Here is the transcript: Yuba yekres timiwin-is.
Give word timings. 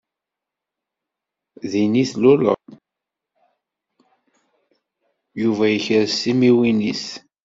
Yuba 5.39 5.65
yekres 5.71 6.13
timiwin-is. 6.21 7.05